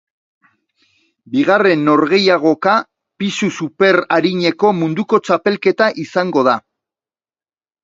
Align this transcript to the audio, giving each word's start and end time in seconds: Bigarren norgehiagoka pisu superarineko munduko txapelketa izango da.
Bigarren 1.35 1.83
norgehiagoka 1.89 2.73
pisu 3.21 3.51
superarineko 3.59 4.73
munduko 4.81 5.23
txapelketa 5.29 5.93
izango 6.07 6.49
da. 6.51 6.59